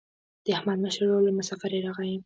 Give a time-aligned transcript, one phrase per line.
[0.45, 2.15] د احمد مشر ورور له مسافرۍ راغی.